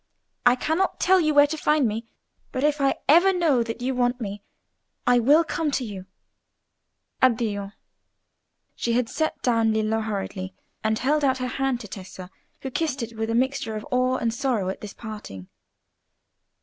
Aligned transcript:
I 0.47 0.55
cannot 0.55 0.99
tell 0.99 1.19
you 1.19 1.35
where 1.35 1.45
to 1.45 1.55
find 1.57 1.87
me, 1.87 2.07
but 2.51 2.63
if 2.63 2.81
I 2.81 2.95
ever 3.07 3.31
know 3.31 3.61
that 3.61 3.83
you 3.83 3.93
want 3.93 4.19
me, 4.19 4.41
I 5.05 5.19
will 5.19 5.43
come 5.43 5.69
to 5.69 5.83
you. 5.83 6.07
Addio!" 7.21 7.73
She 8.75 8.93
had 8.93 9.07
set 9.09 9.39
down 9.43 9.73
Lillo 9.73 9.99
hurriedly, 10.01 10.55
and 10.83 10.97
held 10.97 11.23
out 11.23 11.37
her 11.37 11.45
hand 11.45 11.81
to 11.81 11.87
Tessa, 11.87 12.31
who 12.63 12.71
kissed 12.71 13.03
it 13.03 13.15
with 13.15 13.29
a 13.29 13.35
mixture 13.35 13.75
of 13.75 13.85
awe 13.91 14.15
and 14.17 14.33
sorrow 14.33 14.69
at 14.69 14.81
this 14.81 14.93
parting. 14.95 15.49